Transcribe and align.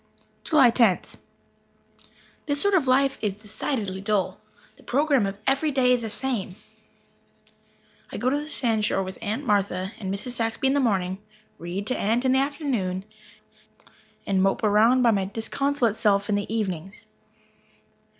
July 0.43 0.71
Tenth. 0.71 1.17
This 2.47 2.59
sort 2.59 2.73
of 2.73 2.87
life 2.87 3.19
is 3.21 3.33
decidedly 3.33 4.01
dull. 4.01 4.41
The 4.75 4.81
program 4.81 5.27
of 5.27 5.37
every 5.45 5.69
day 5.69 5.91
is 5.93 6.01
the 6.01 6.09
same. 6.09 6.55
I 8.11 8.17
go 8.17 8.31
to 8.31 8.35
the 8.37 8.47
sandshore 8.47 9.03
with 9.05 9.19
Aunt 9.21 9.45
Martha 9.45 9.91
and 9.99 10.11
Mrs. 10.11 10.31
Saxby 10.31 10.65
in 10.69 10.73
the 10.73 10.79
morning, 10.79 11.19
read 11.59 11.85
to 11.85 11.99
Aunt 11.99 12.25
in 12.25 12.31
the 12.31 12.39
afternoons, 12.39 13.03
and 14.25 14.41
mope 14.41 14.63
around 14.63 15.03
by 15.03 15.11
my 15.11 15.25
disconsolate 15.25 15.97
self 15.97 16.29
in 16.29 16.33
the 16.33 16.51
evenings. 16.51 17.05